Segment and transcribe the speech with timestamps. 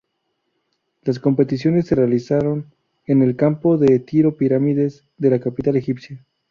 [1.03, 2.65] Las competiciones se realizaron
[3.05, 6.25] en el Campo de Tiro Pirámides de la capital egipcia.